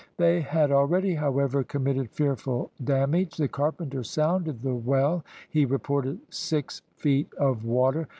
[0.17, 3.37] They had already, however, committed fearful damage.
[3.37, 8.07] The carpenter sounded the well; he reported six feet of water.